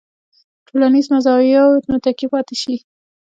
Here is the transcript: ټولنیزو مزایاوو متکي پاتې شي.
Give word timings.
ټولنیزو 0.67 1.09
مزایاوو 1.15 1.81
متکي 1.91 2.27
پاتې 2.33 2.55
شي. 2.61 2.75